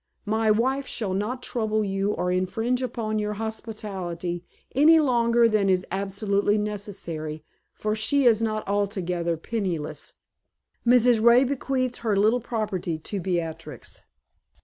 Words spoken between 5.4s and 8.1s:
than is absolutely necessary, for